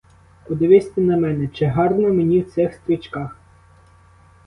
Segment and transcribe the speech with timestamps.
[0.47, 3.37] Подивись ти на мене, чи гарно мені в цих стрічках?